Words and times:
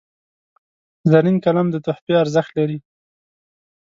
زرین 1.11 1.37
قلم 1.45 1.67
د 1.71 1.75
تحفې 1.85 2.13
ارزښت 2.23 2.51
لري. 2.59 2.77